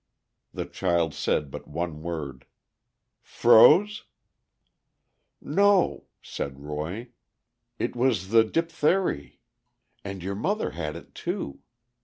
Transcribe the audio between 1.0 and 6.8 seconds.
said but one word, "Froze?" "No," said